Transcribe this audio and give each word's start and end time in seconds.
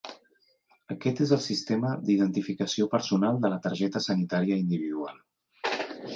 Aquest 0.95 1.19
és 1.25 1.33
el 1.37 1.43
sistema 1.47 1.91
d'identificació 2.07 2.89
personal 2.95 3.39
de 3.45 3.53
la 3.53 3.61
targeta 3.67 4.03
sanitària 4.09 4.61
individual. 4.65 5.23